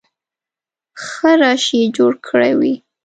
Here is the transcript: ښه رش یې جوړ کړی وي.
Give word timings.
ښه 1.05 1.31
رش 1.41 1.63
یې 1.77 1.83
جوړ 1.97 2.11
کړی 2.27 2.51
وي. 2.59 2.73